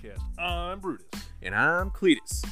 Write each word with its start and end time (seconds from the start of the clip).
Podcast. 0.00 0.22
I'm 0.38 0.80
Brutus. 0.80 1.06
And 1.42 1.54
I'm 1.54 1.90
Cletus. 1.90 2.44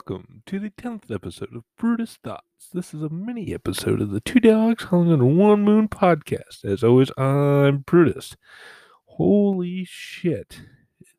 Welcome 0.00 0.42
to 0.46 0.58
the 0.58 0.70
10th 0.70 1.10
episode 1.10 1.54
of 1.54 1.64
Brutus 1.76 2.16
Thoughts. 2.24 2.70
This 2.72 2.94
is 2.94 3.02
a 3.02 3.10
mini 3.10 3.52
episode 3.52 4.00
of 4.00 4.12
the 4.12 4.20
Two 4.22 4.40
Dogs 4.40 4.84
Hung 4.84 5.12
Under 5.12 5.26
One 5.26 5.62
Moon 5.62 5.88
podcast. 5.88 6.64
As 6.64 6.82
always, 6.82 7.10
I'm 7.18 7.80
Brutus. 7.80 8.34
Holy 9.04 9.84
shit. 9.86 10.62
This 10.98 11.10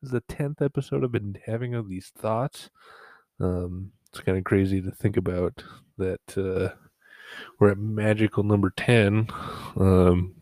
is 0.00 0.10
the 0.12 0.20
10th 0.20 0.62
episode 0.62 1.02
I've 1.02 1.10
been 1.10 1.38
having 1.44 1.74
of 1.74 1.88
these 1.88 2.12
thoughts. 2.16 2.70
Um, 3.40 3.90
it's 4.12 4.20
kind 4.20 4.38
of 4.38 4.44
crazy 4.44 4.80
to 4.80 4.92
think 4.92 5.16
about 5.16 5.64
that 5.98 6.38
uh, 6.38 6.76
we're 7.58 7.72
at 7.72 7.78
magical 7.78 8.44
number 8.44 8.72
10. 8.76 9.26
Um, 9.76 10.36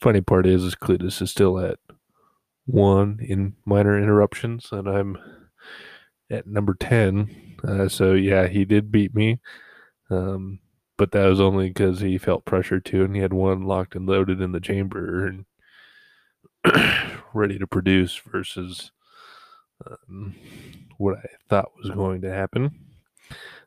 funny 0.00 0.22
part 0.22 0.46
is, 0.46 0.64
is 0.64 0.74
Cletus 0.74 1.20
is 1.20 1.30
still 1.30 1.58
at 1.58 1.78
one 2.64 3.18
in 3.20 3.54
minor 3.66 4.02
interruptions, 4.02 4.70
and 4.72 4.88
I'm 4.88 5.18
at 6.30 6.46
number 6.46 6.74
10. 6.74 7.56
Uh, 7.66 7.88
so, 7.88 8.14
yeah, 8.14 8.46
he 8.46 8.64
did 8.64 8.92
beat 8.92 9.14
me. 9.14 9.38
Um, 10.10 10.60
but 10.96 11.12
that 11.12 11.26
was 11.26 11.40
only 11.40 11.68
because 11.68 12.00
he 12.00 12.18
felt 12.18 12.44
pressure 12.44 12.80
to, 12.80 13.04
and 13.04 13.14
he 13.14 13.22
had 13.22 13.32
one 13.32 13.62
locked 13.62 13.94
and 13.96 14.06
loaded 14.06 14.40
in 14.40 14.52
the 14.52 14.60
chamber 14.60 15.26
and 15.26 15.44
ready 17.34 17.58
to 17.58 17.66
produce 17.66 18.16
versus 18.16 18.92
um, 19.86 20.34
what 20.98 21.18
I 21.18 21.26
thought 21.48 21.72
was 21.76 21.90
going 21.90 22.20
to 22.22 22.32
happen. 22.32 22.72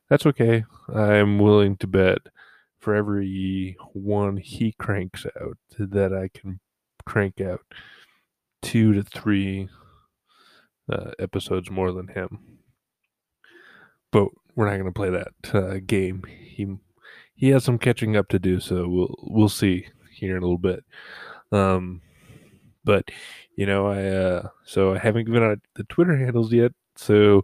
That's 0.09 0.25
okay. 0.25 0.63
I'm 0.93 1.39
willing 1.39 1.75
to 1.77 1.87
bet 1.87 2.19
for 2.79 2.95
every 2.95 3.75
one 3.93 4.37
he 4.37 4.71
cranks 4.71 5.25
out 5.41 5.57
that 5.77 6.13
I 6.13 6.29
can 6.29 6.59
crank 7.05 7.41
out 7.41 7.61
two 8.61 8.93
to 8.93 9.03
three 9.03 9.67
uh, 10.91 11.11
episodes 11.19 11.69
more 11.69 11.91
than 11.91 12.07
him. 12.07 12.39
But 14.11 14.29
we're 14.55 14.65
not 14.65 14.77
going 14.77 14.85
to 14.85 14.91
play 14.91 15.09
that 15.09 15.55
uh, 15.55 15.79
game. 15.85 16.23
He 16.27 16.67
he 17.35 17.49
has 17.49 17.63
some 17.63 17.77
catching 17.77 18.15
up 18.15 18.29
to 18.29 18.39
do, 18.39 18.59
so 18.59 18.87
we'll 18.87 19.15
we'll 19.19 19.49
see 19.49 19.87
here 20.11 20.35
in 20.35 20.43
a 20.43 20.45
little 20.45 20.57
bit. 20.57 20.83
Um, 21.51 22.01
but 22.83 23.09
you 23.55 23.65
know, 23.65 23.87
I 23.87 24.05
uh, 24.05 24.47
so 24.65 24.93
I 24.93 24.97
haven't 24.97 25.25
given 25.25 25.43
out 25.43 25.59
the 25.75 25.83
Twitter 25.83 26.17
handles 26.17 26.51
yet. 26.51 26.71
So 26.95 27.43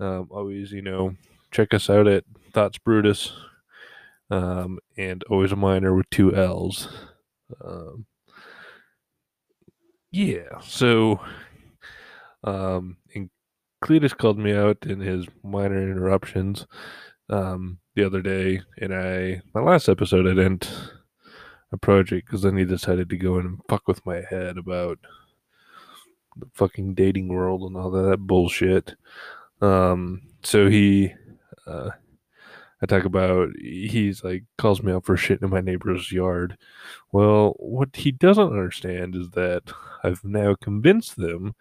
um, 0.00 0.28
always, 0.30 0.72
you 0.72 0.82
know, 0.82 1.14
check 1.50 1.74
us 1.74 1.88
out 1.88 2.06
at 2.08 2.24
Thoughts 2.52 2.78
Brutus, 2.78 3.32
um, 4.30 4.78
and 4.96 5.22
always 5.24 5.52
a 5.52 5.56
minor 5.56 5.94
with 5.94 6.08
two 6.10 6.34
L's. 6.34 6.88
Um, 7.64 8.06
yeah, 10.10 10.60
so 10.62 11.20
um, 12.44 12.96
and 13.14 13.30
Cletus 13.82 14.16
called 14.16 14.38
me 14.38 14.54
out 14.54 14.78
in 14.86 15.00
his 15.00 15.26
minor 15.42 15.82
interruptions 15.82 16.66
um, 17.28 17.78
the 17.94 18.04
other 18.04 18.22
day, 18.22 18.60
and 18.80 18.94
I 18.94 19.42
my 19.54 19.60
last 19.60 19.88
episode 19.88 20.26
I 20.26 20.34
didn't 20.34 20.70
approach 21.72 22.12
it 22.12 22.24
because 22.24 22.42
then 22.42 22.56
he 22.56 22.64
decided 22.64 23.10
to 23.10 23.16
go 23.16 23.38
in 23.38 23.46
and 23.46 23.60
fuck 23.68 23.86
with 23.86 24.04
my 24.06 24.22
head 24.30 24.56
about 24.56 24.98
the 26.36 26.46
fucking 26.54 26.94
dating 26.94 27.28
world 27.28 27.62
and 27.62 27.76
all 27.76 27.90
that 27.90 28.18
bullshit. 28.18 28.94
Um, 29.60 30.22
so 30.42 30.68
he, 30.68 31.12
uh, 31.66 31.90
I 32.80 32.86
talk 32.86 33.04
about 33.04 33.50
he's 33.58 34.22
like 34.22 34.44
calls 34.56 34.82
me 34.82 34.92
out 34.92 35.04
for 35.04 35.16
shit 35.16 35.42
in 35.42 35.50
my 35.50 35.60
neighbor's 35.60 36.12
yard. 36.12 36.56
Well, 37.12 37.54
what 37.58 37.96
he 37.96 38.12
doesn't 38.12 38.52
understand 38.52 39.16
is 39.16 39.30
that 39.30 39.64
I've 40.04 40.24
now 40.24 40.54
convinced 40.54 41.16
them 41.16 41.54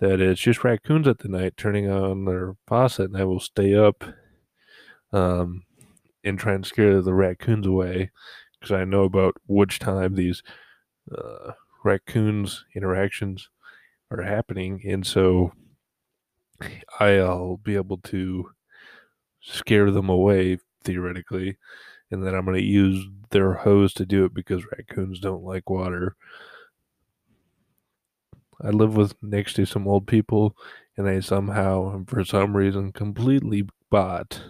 that 0.00 0.20
it's 0.20 0.40
just 0.40 0.64
raccoons 0.64 1.06
at 1.06 1.18
the 1.18 1.28
night 1.28 1.56
turning 1.56 1.88
on 1.88 2.24
their 2.24 2.56
faucet, 2.66 3.10
and 3.10 3.16
I 3.16 3.24
will 3.24 3.40
stay 3.40 3.74
up 3.74 4.04
um, 5.12 5.62
and 6.24 6.38
try 6.38 6.54
and 6.54 6.66
scare 6.66 7.00
the 7.00 7.14
raccoons 7.14 7.66
away 7.66 8.10
because 8.58 8.72
I 8.72 8.84
know 8.84 9.04
about 9.04 9.36
which 9.46 9.78
time 9.78 10.14
these 10.14 10.42
uh, 11.16 11.52
raccoons 11.84 12.64
interactions 12.74 13.50
are 14.10 14.22
happening, 14.22 14.82
and 14.86 15.06
so 15.06 15.52
I'll 17.00 17.58
be 17.58 17.76
able 17.76 17.98
to 17.98 18.50
scare 19.40 19.90
them 19.90 20.08
away 20.08 20.58
theoretically, 20.82 21.56
and 22.10 22.26
then 22.26 22.34
I'm 22.34 22.44
going 22.44 22.58
to 22.58 22.64
use 22.64 23.06
their 23.30 23.54
hose 23.54 23.92
to 23.94 24.06
do 24.06 24.24
it 24.24 24.34
because 24.34 24.64
raccoons 24.72 25.20
don't 25.20 25.44
like 25.44 25.68
water. 25.68 26.16
I 28.62 28.70
live 28.70 28.96
with 28.96 29.14
next 29.22 29.54
to 29.54 29.66
some 29.66 29.88
old 29.88 30.06
people, 30.06 30.56
and 30.96 31.06
they 31.06 31.20
somehow, 31.20 32.04
for 32.06 32.24
some 32.24 32.56
reason, 32.56 32.92
completely 32.92 33.68
bought 33.90 34.42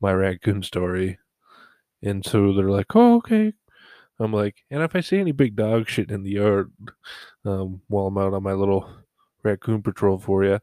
my 0.00 0.12
raccoon 0.12 0.62
story. 0.62 1.18
And 2.02 2.24
so 2.24 2.52
they're 2.52 2.70
like, 2.70 2.94
"Oh, 2.94 3.16
okay." 3.18 3.54
I'm 4.18 4.32
like, 4.32 4.64
and 4.70 4.82
if 4.82 4.94
I 4.94 5.00
see 5.00 5.18
any 5.18 5.32
big 5.32 5.56
dog 5.56 5.88
shit 5.88 6.10
in 6.10 6.22
the 6.22 6.32
yard 6.32 6.72
um, 7.44 7.82
while 7.88 8.06
I'm 8.06 8.18
out 8.18 8.34
on 8.34 8.42
my 8.42 8.52
little 8.52 8.88
raccoon 9.42 9.82
patrol 9.82 10.18
for 10.18 10.44
you, 10.44 10.60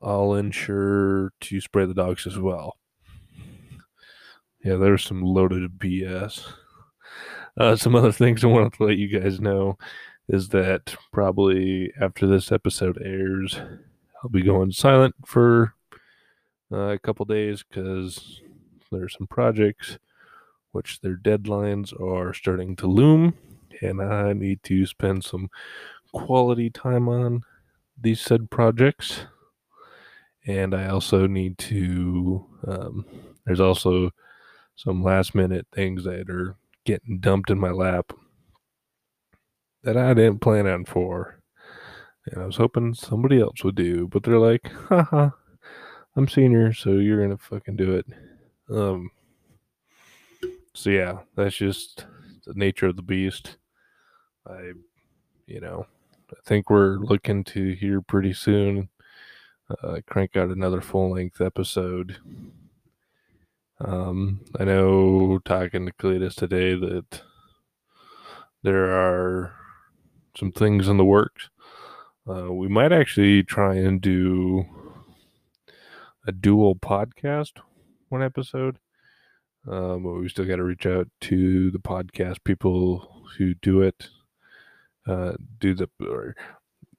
I'll 0.00 0.34
ensure 0.34 1.32
to 1.42 1.60
spray 1.60 1.86
the 1.86 1.94
dogs 1.94 2.26
as 2.26 2.38
well. 2.38 2.76
Yeah, 4.64 4.76
there's 4.76 5.04
some 5.04 5.22
loaded 5.22 5.78
BS. 5.78 6.44
Uh, 7.56 7.76
some 7.76 7.94
other 7.94 8.12
things 8.12 8.44
I 8.44 8.48
wanted 8.48 8.74
to 8.74 8.84
let 8.84 8.96
you 8.96 9.20
guys 9.20 9.40
know 9.40 9.76
is 10.32 10.48
that 10.48 10.96
probably 11.12 11.92
after 12.00 12.26
this 12.26 12.50
episode 12.50 13.00
airs, 13.04 13.60
I'll 14.24 14.30
be 14.30 14.42
going 14.42 14.72
silent 14.72 15.14
for 15.26 15.74
uh, 16.72 16.76
a 16.76 16.98
couple 16.98 17.26
days 17.26 17.62
because 17.62 18.40
there's 18.90 19.14
some 19.16 19.26
projects 19.26 19.98
which 20.72 21.00
their 21.00 21.16
deadlines 21.16 21.92
are 22.00 22.32
starting 22.32 22.74
to 22.76 22.86
loom, 22.86 23.34
and 23.82 24.00
I 24.00 24.32
need 24.32 24.62
to 24.64 24.86
spend 24.86 25.22
some 25.22 25.50
quality 26.12 26.70
time 26.70 27.10
on 27.10 27.42
these 28.00 28.22
said 28.22 28.50
projects. 28.50 29.26
And 30.46 30.74
I 30.74 30.88
also 30.88 31.26
need 31.26 31.58
to, 31.58 32.46
um, 32.66 33.04
there's 33.44 33.60
also 33.60 34.12
some 34.76 35.04
last 35.04 35.34
minute 35.34 35.66
things 35.74 36.04
that 36.04 36.30
are 36.30 36.56
getting 36.84 37.18
dumped 37.18 37.50
in 37.50 37.58
my 37.58 37.70
lap 37.70 38.14
that 39.82 39.96
I 39.96 40.14
didn't 40.14 40.40
plan 40.40 40.66
on 40.66 40.84
for. 40.84 41.40
And 42.26 42.42
I 42.42 42.46
was 42.46 42.56
hoping 42.56 42.94
somebody 42.94 43.40
else 43.40 43.64
would 43.64 43.74
do, 43.74 44.06
but 44.08 44.22
they're 44.22 44.38
like, 44.38 44.70
haha, 44.88 45.30
I'm 46.16 46.28
senior, 46.28 46.72
so 46.72 46.92
you're 46.92 47.22
gonna 47.22 47.38
fucking 47.38 47.76
do 47.76 47.96
it. 47.96 48.06
Um 48.70 49.10
so 50.74 50.90
yeah, 50.90 51.18
that's 51.36 51.56
just 51.56 52.06
the 52.46 52.54
nature 52.54 52.86
of 52.86 52.96
the 52.96 53.02
beast. 53.02 53.56
I 54.46 54.72
you 55.46 55.60
know, 55.60 55.86
I 56.30 56.36
think 56.44 56.70
we're 56.70 56.98
looking 56.98 57.44
to 57.44 57.72
here 57.72 58.00
pretty 58.00 58.32
soon 58.32 58.88
uh, 59.82 60.00
crank 60.06 60.36
out 60.36 60.50
another 60.50 60.80
full 60.80 61.12
length 61.12 61.40
episode. 61.40 62.16
Um, 63.80 64.40
I 64.58 64.64
know 64.64 65.40
talking 65.44 65.86
to 65.86 65.92
Cletus 65.92 66.34
today 66.34 66.74
that 66.74 67.22
there 68.62 68.92
are 68.92 69.52
some 70.36 70.52
things 70.52 70.88
in 70.88 70.96
the 70.96 71.04
works. 71.04 71.50
Uh, 72.28 72.52
we 72.52 72.68
might 72.68 72.92
actually 72.92 73.42
try 73.42 73.74
and 73.74 74.00
do 74.00 74.64
a 76.26 76.32
dual 76.32 76.76
podcast, 76.76 77.52
one 78.08 78.22
episode. 78.22 78.78
Um, 79.68 80.02
but 80.02 80.14
we 80.14 80.28
still 80.28 80.44
got 80.44 80.56
to 80.56 80.64
reach 80.64 80.86
out 80.86 81.08
to 81.22 81.70
the 81.70 81.78
podcast 81.78 82.42
people 82.44 83.24
who 83.38 83.54
do 83.54 83.82
it, 83.82 84.08
uh, 85.06 85.32
do 85.58 85.74
the 85.74 85.88
or 86.00 86.34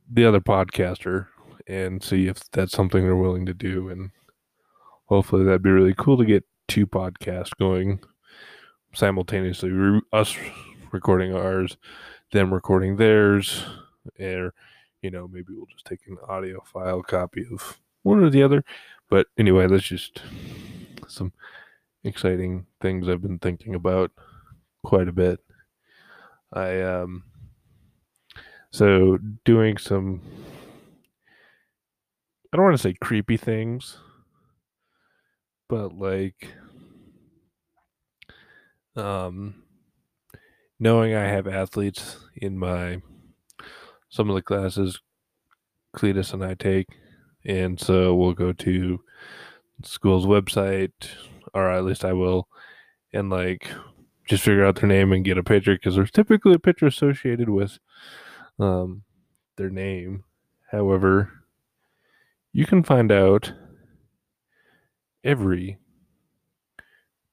the 0.09 0.25
other 0.25 0.39
podcaster, 0.39 1.27
and 1.67 2.01
see 2.01 2.27
if 2.27 2.39
that's 2.51 2.71
something 2.71 3.03
they're 3.03 3.15
willing 3.15 3.45
to 3.47 3.53
do. 3.53 3.89
And 3.89 4.11
hopefully, 5.05 5.43
that'd 5.43 5.61
be 5.61 5.71
really 5.71 5.95
cool 5.97 6.17
to 6.17 6.25
get 6.25 6.45
two 6.69 6.87
podcasts 6.87 7.51
going 7.59 7.99
simultaneously. 8.93 9.99
Us 10.13 10.35
recording 10.93 11.35
ours, 11.35 11.75
them 12.33 12.53
recording 12.53 12.97
theirs, 12.97 13.63
or 14.19 14.53
you 15.01 15.11
know, 15.11 15.27
maybe 15.27 15.53
we'll 15.53 15.65
just 15.67 15.85
take 15.85 16.01
an 16.07 16.17
audio 16.27 16.61
file 16.61 17.03
copy 17.03 17.45
of 17.51 17.79
one 18.03 18.23
or 18.23 18.29
the 18.29 18.43
other. 18.43 18.63
But 19.09 19.27
anyway, 19.37 19.67
let's 19.67 19.85
just 19.85 20.21
some 21.07 21.31
exciting 22.03 22.65
things 22.81 23.07
I've 23.07 23.21
been 23.21 23.39
thinking 23.39 23.75
about 23.75 24.11
quite 24.83 25.07
a 25.07 25.13
bit. 25.13 25.39
I 26.51 26.81
um 26.81 27.23
so 28.71 29.17
doing 29.45 29.77
some 29.77 30.21
I 32.51 32.57
don't 32.57 32.65
want 32.65 32.77
to 32.77 32.81
say 32.83 32.93
creepy 32.93 33.37
things, 33.37 33.97
but 35.69 35.93
like 35.97 36.53
um 38.95 39.55
knowing 40.83 41.15
I 41.15 41.23
have 41.23 41.47
athletes 41.47 42.17
in 42.35 42.59
my 42.59 43.01
some 44.09 44.29
of 44.29 44.35
the 44.35 44.41
classes 44.41 44.99
Cletus 45.95 46.33
and 46.33 46.43
I 46.43 46.55
take, 46.55 46.87
and 47.45 47.79
so 47.79 48.13
we'll 48.13 48.33
go 48.33 48.51
to 48.51 48.99
school's 49.83 50.25
website, 50.25 50.91
or 51.53 51.71
at 51.71 51.85
least 51.85 52.03
I 52.03 52.11
will, 52.11 52.49
and 53.13 53.29
like 53.29 53.69
just 54.27 54.43
figure 54.43 54.65
out 54.65 54.75
their 54.75 54.89
name 54.89 55.13
and 55.13 55.23
get 55.23 55.37
a 55.37 55.43
picture 55.43 55.73
because 55.73 55.95
there's 55.95 56.11
typically 56.11 56.53
a 56.53 56.59
picture 56.59 56.87
associated 56.87 57.47
with 57.47 57.79
um, 58.59 59.03
their 59.55 59.69
name. 59.69 60.25
However, 60.69 61.31
you 62.51 62.65
can 62.65 62.83
find 62.83 63.09
out 63.09 63.53
every 65.23 65.77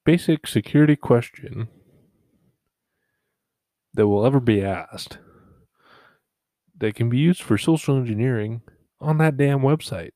basic 0.05 0.47
security 0.47 0.95
question 0.95 1.67
that 3.93 4.07
will 4.07 4.25
ever 4.25 4.39
be 4.39 4.63
asked 4.63 5.17
that 6.81 6.95
can 6.95 7.09
be 7.09 7.17
used 7.17 7.41
for 7.41 7.57
social 7.57 7.95
engineering 7.95 8.61
on 8.99 9.19
that 9.19 9.37
damn 9.37 9.59
website. 9.59 10.11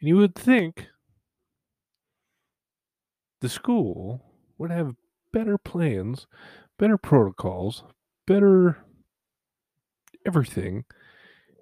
And 0.00 0.08
you 0.08 0.16
would 0.16 0.34
think 0.34 0.88
the 3.40 3.48
school 3.48 4.22
would 4.58 4.70
have 4.70 4.94
better 5.32 5.56
plans, 5.56 6.26
better 6.78 6.98
protocols, 6.98 7.82
better 8.26 8.84
everything, 10.26 10.84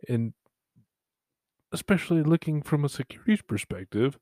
and 0.08 0.34
especially 1.72 2.22
looking 2.22 2.60
from 2.60 2.84
a 2.84 2.88
security's 2.88 3.42
perspective 3.42 4.18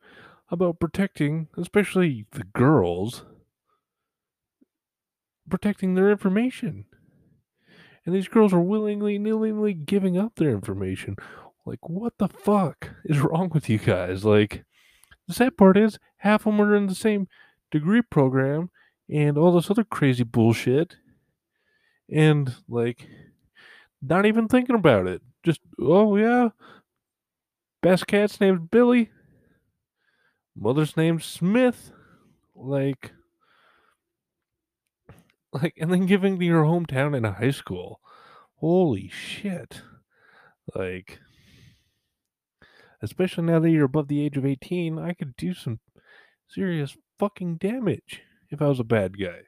about 0.50 0.78
protecting, 0.78 1.48
especially 1.56 2.26
the 2.32 2.44
girls, 2.44 3.24
protecting 5.48 5.94
their 5.94 6.10
information. 6.10 6.84
And 8.04 8.14
these 8.14 8.28
girls 8.28 8.52
are 8.52 8.60
willingly, 8.60 9.18
willingly 9.18 9.74
giving 9.74 10.16
up 10.16 10.36
their 10.36 10.50
information. 10.50 11.16
Like, 11.66 11.88
what 11.88 12.14
the 12.18 12.28
fuck 12.28 12.90
is 13.04 13.18
wrong 13.20 13.50
with 13.52 13.68
you 13.68 13.78
guys? 13.78 14.24
Like, 14.24 14.64
the 15.26 15.34
sad 15.34 15.56
part 15.56 15.76
is 15.76 15.98
half 16.18 16.46
of 16.46 16.52
them 16.56 16.60
are 16.60 16.74
in 16.74 16.86
the 16.86 16.94
same 16.94 17.28
degree 17.70 18.00
program 18.00 18.70
and 19.10 19.36
all 19.36 19.52
this 19.52 19.70
other 19.70 19.84
crazy 19.84 20.24
bullshit. 20.24 20.96
And, 22.10 22.54
like, 22.68 23.06
not 24.00 24.24
even 24.24 24.48
thinking 24.48 24.76
about 24.76 25.06
it. 25.06 25.20
Just, 25.42 25.60
oh, 25.78 26.16
yeah. 26.16 26.48
Best 27.82 28.06
cat's 28.06 28.40
named 28.40 28.70
Billy. 28.70 29.10
Mother's 30.56 30.96
name's 30.96 31.26
Smith. 31.26 31.92
Like, 32.54 33.12
like, 35.52 35.74
and 35.78 35.92
then 35.92 36.06
giving 36.06 36.38
to 36.38 36.44
your 36.44 36.64
hometown 36.64 37.16
in 37.16 37.24
high 37.24 37.50
school. 37.50 38.00
Holy 38.56 39.08
shit. 39.08 39.82
Like, 40.74 41.20
especially 43.02 43.44
now 43.44 43.60
that 43.60 43.70
you're 43.70 43.84
above 43.84 44.08
the 44.08 44.24
age 44.24 44.36
of 44.36 44.44
18, 44.44 44.98
I 44.98 45.12
could 45.12 45.36
do 45.36 45.54
some 45.54 45.80
serious 46.48 46.96
fucking 47.18 47.56
damage 47.56 48.22
if 48.50 48.60
I 48.60 48.68
was 48.68 48.80
a 48.80 48.84
bad 48.84 49.18
guy. 49.18 49.40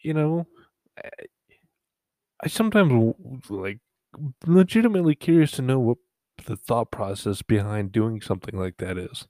You 0.00 0.14
know, 0.14 0.46
I, 0.96 1.08
I 2.42 2.48
sometimes 2.48 3.14
like 3.50 3.80
legitimately 4.46 5.14
curious 5.14 5.52
to 5.52 5.62
know 5.62 5.78
what 5.78 5.98
the 6.46 6.56
thought 6.56 6.90
process 6.90 7.42
behind 7.42 7.92
doing 7.92 8.20
something 8.20 8.58
like 8.58 8.76
that 8.78 8.96
is. 8.96 9.26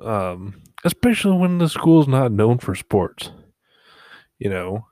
Um, 0.00 0.62
especially 0.84 1.36
when 1.38 1.58
the 1.58 1.68
school's 1.68 2.08
not 2.08 2.32
known 2.32 2.58
for 2.58 2.74
sports. 2.74 3.30
You 4.38 4.50
know, 4.50 4.86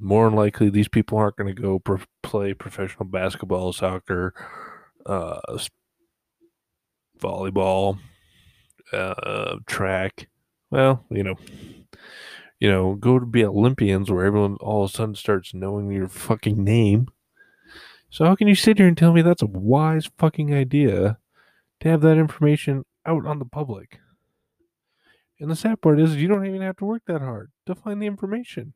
more 0.00 0.26
than 0.28 0.36
likely 0.36 0.70
these 0.70 0.88
people 0.88 1.18
aren't 1.18 1.36
going 1.36 1.54
to 1.54 1.60
go 1.60 1.78
pro- 1.78 2.00
play 2.22 2.54
professional 2.54 3.04
basketball, 3.06 3.72
soccer, 3.72 4.34
uh, 5.06 5.40
volleyball, 7.20 7.98
uh, 8.92 9.56
track. 9.66 10.28
Well, 10.70 11.04
you 11.10 11.22
know, 11.22 11.36
you 12.60 12.70
know, 12.70 12.94
go 12.94 13.18
to 13.18 13.26
be 13.26 13.44
Olympians 13.44 14.10
where 14.10 14.24
everyone 14.24 14.56
all 14.60 14.84
of 14.84 14.90
a 14.90 14.92
sudden 14.92 15.14
starts 15.14 15.54
knowing 15.54 15.90
your 15.90 16.08
fucking 16.08 16.62
name. 16.62 17.08
So 18.10 18.24
how 18.24 18.34
can 18.34 18.48
you 18.48 18.54
sit 18.54 18.78
here 18.78 18.88
and 18.88 18.96
tell 18.96 19.12
me 19.12 19.22
that's 19.22 19.42
a 19.42 19.46
wise 19.46 20.10
fucking 20.18 20.54
idea 20.54 21.18
to 21.80 21.88
have 21.88 22.00
that 22.02 22.16
information 22.18 22.84
out 23.06 23.26
on 23.26 23.38
the 23.38 23.44
public? 23.44 24.00
And 25.40 25.50
the 25.50 25.56
sad 25.56 25.80
part 25.80 26.00
is 26.00 26.16
you 26.16 26.28
don't 26.28 26.46
even 26.46 26.62
have 26.62 26.76
to 26.78 26.84
work 26.84 27.02
that 27.06 27.20
hard 27.20 27.50
to 27.66 27.74
find 27.74 28.02
the 28.02 28.06
information. 28.06 28.74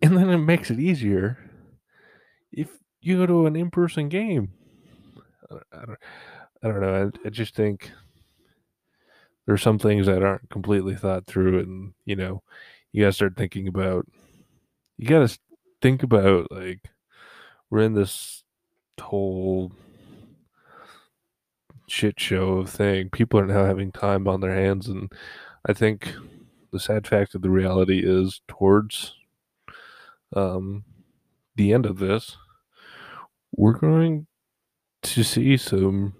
And 0.00 0.16
then 0.16 0.30
it 0.30 0.38
makes 0.38 0.70
it 0.70 0.78
easier 0.78 1.38
if 2.52 2.68
you 3.00 3.18
go 3.18 3.26
to 3.26 3.46
an 3.46 3.56
in-person 3.56 4.08
game. 4.08 4.52
I 5.50 5.84
don't, 5.84 5.98
I 6.62 6.68
don't 6.68 6.80
know. 6.80 7.12
I, 7.24 7.26
I 7.26 7.30
just 7.30 7.54
think 7.54 7.90
there's 9.46 9.62
some 9.62 9.78
things 9.78 10.06
that 10.06 10.22
aren't 10.22 10.50
completely 10.50 10.96
thought 10.96 11.26
through, 11.26 11.60
and 11.60 11.92
you 12.04 12.16
know, 12.16 12.42
you 12.92 13.02
gotta 13.02 13.12
start 13.12 13.36
thinking 13.36 13.68
about. 13.68 14.06
You 14.98 15.06
gotta 15.06 15.38
think 15.82 16.02
about 16.02 16.50
like 16.50 16.80
we're 17.70 17.82
in 17.82 17.94
this 17.94 18.42
whole 19.00 19.72
shit 21.88 22.18
show 22.18 22.58
of 22.58 22.70
thing. 22.70 23.10
People 23.10 23.40
are 23.40 23.46
now 23.46 23.64
having 23.64 23.92
time 23.92 24.26
on 24.28 24.40
their 24.40 24.54
hands, 24.54 24.88
and 24.88 25.10
I 25.66 25.72
think 25.72 26.14
the 26.72 26.80
sad 26.80 27.06
fact 27.06 27.34
of 27.34 27.42
the 27.42 27.50
reality 27.50 28.02
is 28.04 28.40
towards 28.48 29.14
um, 30.34 30.84
the 31.54 31.72
end 31.72 31.86
of 31.86 31.98
this, 31.98 32.36
we're 33.56 33.78
going 33.78 34.26
to 35.02 35.22
see 35.22 35.56
some 35.56 36.14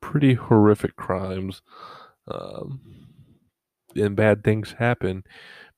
pretty 0.00 0.34
horrific 0.34 0.96
crimes 0.96 1.62
um, 2.28 2.80
and 3.96 4.16
bad 4.16 4.44
things 4.44 4.74
happen 4.78 5.24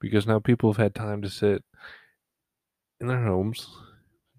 because 0.00 0.26
now 0.26 0.38
people 0.38 0.72
have 0.72 0.82
had 0.82 0.94
time 0.94 1.22
to 1.22 1.30
sit 1.30 1.62
in 3.00 3.06
their 3.06 3.24
homes, 3.24 3.68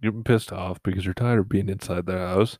getting 0.01 0.23
pissed 0.23 0.51
off 0.51 0.81
because 0.83 1.05
they're 1.05 1.13
tired 1.13 1.39
of 1.39 1.49
being 1.49 1.69
inside 1.69 2.05
their 2.05 2.27
house. 2.27 2.59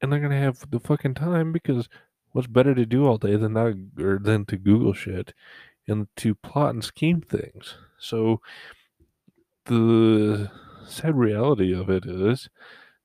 And 0.00 0.12
they're 0.12 0.20
gonna 0.20 0.38
have 0.38 0.70
the 0.70 0.80
fucking 0.80 1.14
time 1.14 1.52
because 1.52 1.88
what's 2.32 2.46
better 2.46 2.74
to 2.74 2.84
do 2.84 3.06
all 3.06 3.16
day 3.16 3.36
than 3.36 3.54
not 3.54 3.74
or 3.98 4.18
than 4.18 4.44
to 4.46 4.56
Google 4.56 4.92
shit 4.92 5.32
and 5.88 6.08
to 6.16 6.34
plot 6.34 6.74
and 6.74 6.84
scheme 6.84 7.20
things. 7.20 7.76
So 7.98 8.40
the 9.64 10.50
sad 10.86 11.16
reality 11.16 11.74
of 11.74 11.90
it 11.90 12.04
is 12.06 12.48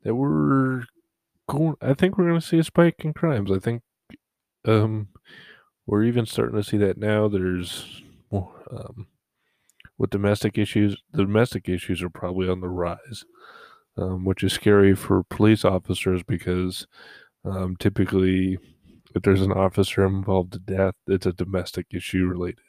that 0.03 0.15
we're 0.15 0.83
going 1.47 1.75
I 1.81 1.93
think 1.93 2.17
we're 2.17 2.27
gonna 2.27 2.41
see 2.41 2.59
a 2.59 2.63
spike 2.63 3.03
in 3.05 3.13
crimes. 3.13 3.51
I 3.51 3.59
think 3.59 3.83
um 4.65 5.09
we're 5.85 6.03
even 6.03 6.25
starting 6.25 6.55
to 6.55 6.63
see 6.63 6.77
that 6.77 6.97
now. 6.97 7.27
There's 7.27 8.01
um 8.31 9.07
with 9.97 10.09
domestic 10.09 10.57
issues, 10.57 11.01
the 11.11 11.23
domestic 11.23 11.69
issues 11.69 12.01
are 12.01 12.09
probably 12.09 12.49
on 12.49 12.59
the 12.59 12.69
rise, 12.69 13.23
um, 13.97 14.25
which 14.25 14.43
is 14.43 14.53
scary 14.53 14.95
for 14.95 15.23
police 15.23 15.65
officers 15.65 16.23
because 16.23 16.87
um, 17.45 17.75
typically, 17.77 18.57
if 19.15 19.23
there's 19.23 19.41
an 19.41 19.51
officer 19.51 20.05
involved 20.05 20.53
to 20.53 20.59
death, 20.59 20.95
it's 21.07 21.25
a 21.25 21.33
domestic 21.33 21.87
issue 21.91 22.25
related. 22.25 22.59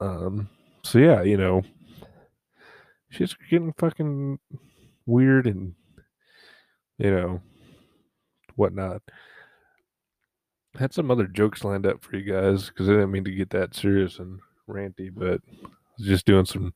Um, 0.00 0.48
so 0.84 0.98
yeah, 0.98 1.22
you 1.22 1.36
know, 1.36 1.62
she's 3.10 3.34
getting 3.50 3.72
fucking 3.78 4.38
weird 5.06 5.46
and 5.46 5.74
you 6.98 7.10
know 7.10 7.40
whatnot. 8.56 9.02
Had 10.78 10.94
some 10.94 11.10
other 11.10 11.26
jokes 11.26 11.64
lined 11.64 11.86
up 11.86 12.02
for 12.02 12.16
you 12.16 12.32
guys 12.32 12.68
because 12.68 12.88
I 12.88 12.92
didn't 12.92 13.12
mean 13.12 13.24
to 13.24 13.30
get 13.30 13.50
that 13.50 13.74
serious 13.74 14.18
and 14.18 14.40
ranty, 14.68 15.10
but 15.14 15.40
was 15.98 16.06
just 16.06 16.26
doing 16.26 16.46
some 16.46 16.72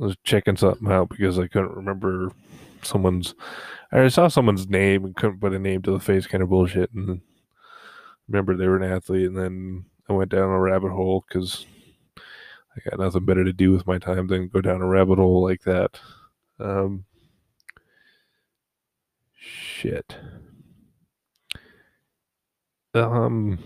I 0.00 0.04
was 0.04 0.16
checking 0.22 0.56
something 0.56 0.90
out 0.90 1.08
because 1.08 1.38
I 1.38 1.48
couldn't 1.48 1.74
remember 1.74 2.30
someone's 2.82 3.34
I 3.90 4.08
saw 4.08 4.28
someone's 4.28 4.68
name 4.68 5.04
and 5.04 5.16
couldn't 5.16 5.40
put 5.40 5.54
a 5.54 5.58
name 5.58 5.82
to 5.82 5.90
the 5.90 6.00
face 6.00 6.26
kind 6.26 6.42
of 6.42 6.50
bullshit 6.50 6.92
and 6.92 7.20
remember 8.28 8.56
they 8.56 8.68
were 8.68 8.76
an 8.76 8.92
athlete 8.92 9.26
and 9.26 9.36
then 9.36 9.84
I 10.08 10.12
went 10.12 10.30
down 10.30 10.50
a 10.50 10.60
rabbit 10.60 10.92
hole 10.92 11.24
because 11.26 11.66
I 12.16 12.90
got 12.90 13.00
nothing 13.00 13.24
better 13.24 13.44
to 13.44 13.52
do 13.52 13.72
with 13.72 13.86
my 13.86 13.98
time 13.98 14.28
than 14.28 14.48
go 14.48 14.60
down 14.60 14.82
a 14.82 14.86
rabbit 14.86 15.18
hole 15.18 15.42
like 15.42 15.62
that. 15.62 15.98
Um, 16.60 17.04
shit. 19.34 20.16
Um. 22.94 23.58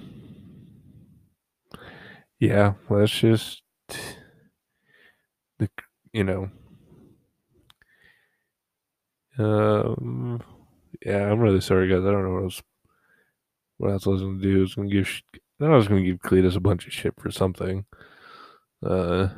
Yeah, 2.39 2.75
let's 2.91 3.13
just 3.13 3.63
you 6.13 6.25
know. 6.25 6.51
Um. 9.39 10.43
Yeah, 11.05 11.31
I'm 11.31 11.41
really 11.41 11.61
sorry, 11.61 11.89
guys. 11.89 12.05
I 12.05 12.11
don't 12.11 12.25
know 12.25 12.35
what 12.35 12.45
else. 12.45 12.63
What 13.79 13.91
else 13.91 14.07
I 14.07 14.11
was 14.11 14.23
gonna 14.23 14.41
do? 14.41 14.59
I 14.59 14.61
was 14.61 14.75
gonna 14.75 14.89
give. 14.89 15.23
I 15.61 15.69
was 15.69 15.89
gonna 15.89 16.03
give 16.03 16.19
Cletus 16.19 16.57
a 16.57 16.61
bunch 16.61 16.87
of 16.87 16.93
shit 16.93 17.15
for 17.19 17.31
something. 17.31 17.85
Uh. 18.85 19.29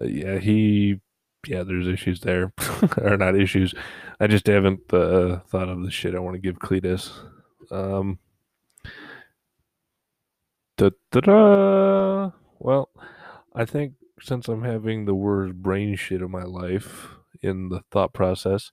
uh, 0.00 0.04
yeah, 0.04 0.38
he. 0.38 1.00
Yeah, 1.46 1.62
there's 1.62 1.88
issues 1.88 2.20
there, 2.20 2.52
or 2.98 3.16
not 3.16 3.34
issues. 3.34 3.74
I 4.18 4.26
just 4.26 4.46
haven't 4.46 4.92
uh, 4.92 5.40
thought 5.48 5.70
of 5.70 5.82
the 5.82 5.90
shit 5.90 6.14
I 6.14 6.18
want 6.18 6.34
to 6.34 6.40
give 6.40 6.58
Cletus. 6.58 7.10
Um. 7.70 8.18
Da-da-da. 10.76 12.30
Well, 12.58 12.88
I 13.52 13.64
think 13.64 13.94
since 14.20 14.46
I'm 14.46 14.62
having 14.62 15.06
the 15.06 15.14
worst 15.14 15.54
brain 15.54 15.96
shit 15.96 16.22
of 16.22 16.30
my 16.30 16.44
life 16.44 17.16
in 17.42 17.68
the 17.68 17.82
thought 17.90 18.12
process, 18.12 18.70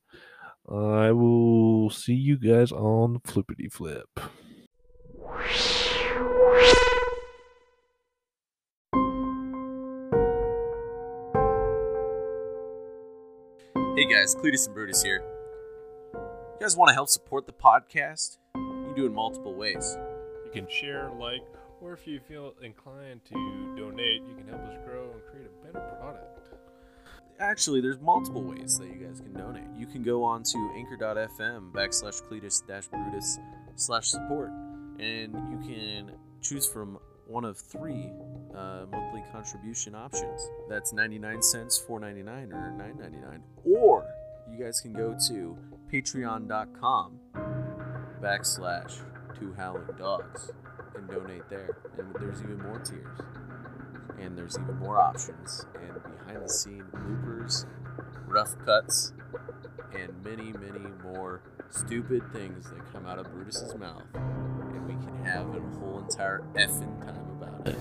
I 0.69 1.11
will 1.13 1.89
see 1.89 2.13
you 2.13 2.37
guys 2.37 2.71
on 2.71 3.19
Flippity 3.25 3.69
Flip. 3.69 4.07
Hey 13.95 14.05
guys, 14.05 14.35
Cletus 14.35 14.67
and 14.67 14.75
Brutus 14.75 15.01
here. 15.01 15.23
You 16.13 16.57
guys 16.61 16.77
want 16.77 16.89
to 16.89 16.93
help 16.93 17.09
support 17.09 17.47
the 17.47 17.53
podcast? 17.53 18.37
You 18.53 18.83
can 18.85 18.93
do 18.95 19.05
it 19.05 19.07
in 19.07 19.15
multiple 19.15 19.55
ways. 19.55 19.97
You 20.45 20.51
can 20.51 20.67
share, 20.69 21.09
like, 21.19 21.41
or 21.81 21.93
if 21.93 22.07
you 22.07 22.19
feel 22.19 22.53
inclined 22.61 23.21
to 23.25 23.75
donate, 23.77 24.21
you 24.27 24.35
can 24.35 24.47
help 24.47 24.61
us 24.63 24.77
grow 24.85 25.11
and 25.11 25.21
create 25.31 25.47
a 25.47 25.65
better 25.65 25.85
product. 25.99 26.49
Actually, 27.39 27.81
there's 27.81 27.99
multiple 27.99 28.43
ways 28.43 28.79
that 28.79 28.87
you 28.87 28.95
guys 28.95 29.19
can 29.19 29.33
donate. 29.33 29.67
You 29.77 29.85
can 29.85 30.01
go 30.01 30.23
on 30.23 30.43
to 30.43 30.71
anchor.fm 30.75 31.71
backslash 31.71 32.21
Cletus 32.23 32.65
Brutus 32.65 33.37
slash 33.75 34.07
support, 34.07 34.49
and 34.99 35.33
you 35.51 35.59
can 35.67 36.11
choose 36.41 36.67
from 36.67 36.97
one 37.27 37.45
of 37.45 37.57
three 37.57 38.09
uh, 38.55 38.85
monthly 38.91 39.23
contribution 39.31 39.93
options. 39.93 40.49
That's 40.67 40.93
99 40.93 41.43
cents, 41.43 41.83
4.99, 41.87 42.53
or 42.53 42.73
9.99. 42.79 43.41
Or 43.65 44.05
you 44.49 44.63
guys 44.63 44.79
can 44.79 44.93
go 44.93 45.15
to 45.27 45.57
patreon.com 45.91 47.19
backslash 48.21 48.99
two 49.37 49.53
howling 49.55 49.85
dogs 49.99 50.51
and 50.97 51.09
donate 51.09 51.49
there. 51.49 51.77
And 51.97 52.13
there's 52.19 52.41
even 52.41 52.61
more 52.63 52.79
tiers. 52.79 53.19
And 54.19 54.37
there's 54.37 54.57
even 54.59 54.77
more 54.79 54.99
options 54.99 55.65
and 55.75 55.93
behind 56.03 56.43
the 56.43 56.49
scene 56.49 56.83
bloopers, 56.91 57.65
rough 58.25 58.57
cuts, 58.65 59.13
and 59.95 60.11
many, 60.23 60.51
many 60.53 60.87
more 61.03 61.41
stupid 61.69 62.23
things 62.33 62.69
that 62.69 62.91
come 62.91 63.05
out 63.05 63.19
of 63.19 63.31
Brutus's 63.31 63.75
mouth. 63.75 64.03
And 64.13 64.87
we 64.87 64.93
can 64.93 65.25
have 65.25 65.47
a 65.55 65.59
whole 65.79 65.99
entire 65.99 66.43
effing 66.55 67.01
time 67.05 67.29
about 67.41 67.67
it. 67.67 67.77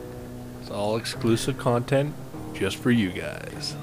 It's 0.60 0.70
all 0.70 0.96
exclusive 0.96 1.58
content 1.58 2.14
just 2.54 2.76
for 2.76 2.90
you 2.90 3.10
guys. 3.10 3.76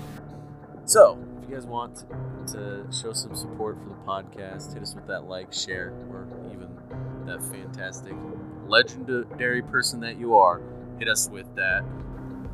So, 0.85 1.17
if 1.41 1.49
you 1.49 1.55
guys 1.55 1.65
want 1.65 2.03
to 2.51 2.85
show 2.91 3.13
some 3.13 3.35
support 3.35 3.77
for 3.81 3.89
the 3.89 3.95
podcast, 4.05 4.73
hit 4.73 4.83
us 4.83 4.93
with 4.93 5.07
that 5.07 5.25
like, 5.25 5.53
share, 5.53 5.93
or 6.09 6.27
even 6.51 6.69
that 7.25 7.41
fantastic 7.41 8.13
legendary 8.67 9.61
person 9.61 9.99
that 10.01 10.17
you 10.19 10.35
are. 10.35 10.61
Hit 10.99 11.07
us 11.09 11.29
with 11.29 11.53
that 11.55 11.83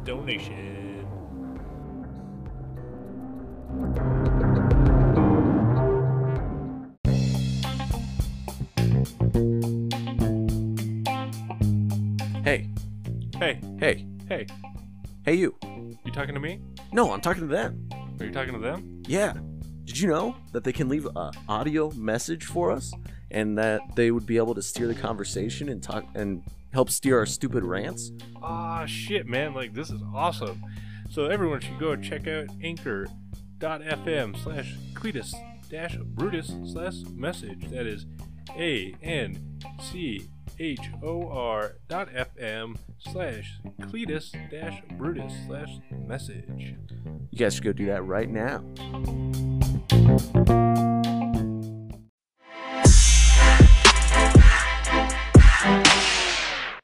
Donation. 0.06 1.06
Hey, 12.44 12.68
Hey, 13.38 13.62
hey, 13.80 14.06
hey, 14.28 14.48
hey, 15.24 15.34
you. 15.36 15.56
you 15.64 16.12
talking 16.12 16.34
to 16.34 16.40
me? 16.42 16.60
No, 16.92 17.12
I'm 17.12 17.22
talking 17.22 17.42
to 17.42 17.48
them. 17.48 17.88
Are 18.20 18.26
you 18.26 18.32
talking 18.32 18.54
to 18.54 18.60
them? 18.60 19.02
Yeah. 19.08 19.34
Did 19.86 19.98
you 20.00 20.10
know 20.10 20.36
that 20.52 20.64
they 20.64 20.74
can 20.74 20.90
leave 20.90 21.06
a 21.16 21.32
audio 21.48 21.92
message 21.92 22.46
for 22.46 22.72
us, 22.72 22.94
and 23.32 23.58
that 23.58 23.82
they 23.96 24.12
would 24.12 24.26
be 24.26 24.38
able 24.38 24.56
to 24.56 24.62
steer 24.62 24.88
the 24.88 24.96
conversation 24.96 25.70
and 25.70 25.82
talk 25.82 26.06
and 26.16 26.44
help 26.74 26.90
steer 26.90 27.18
our 27.20 27.26
stupid 27.26 27.64
rants? 27.64 28.12
Ah, 28.42 28.86
shit, 28.86 29.28
man. 29.28 29.54
Like, 29.54 29.74
this 29.74 29.90
is 29.90 30.02
awesome. 30.14 30.64
So, 31.10 31.26
everyone 31.26 31.60
should 31.62 31.80
go 31.80 31.96
check 31.96 32.28
out 32.28 32.48
anchor.fm 32.64 34.44
slash 34.44 34.76
Cletus 34.94 35.34
dash 35.70 35.98
Brutus 35.98 36.52
slash 36.72 36.96
message. 37.14 37.70
That 37.70 37.86
is 37.86 38.06
A 38.58 38.94
N 39.04 39.60
C 39.82 40.28
H 40.60 40.82
O 41.04 41.30
R 41.30 41.76
dot 41.88 42.10
FM 42.14 42.78
slash 43.00 43.60
Cletus 43.82 44.32
dash 44.50 44.82
Brutus 44.98 45.34
slash 45.48 45.70
message. 46.06 46.76
You 47.32 47.38
guys 47.38 47.56
should 47.56 47.64
go 47.64 47.74
do 47.74 47.86
that 47.88 48.04
right 48.06 48.30
now. 48.30 48.64